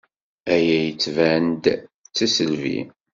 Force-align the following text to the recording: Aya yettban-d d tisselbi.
Aya 0.53 0.77
yettban-d 0.87 1.65
d 1.79 1.81
tisselbi. 2.15 2.79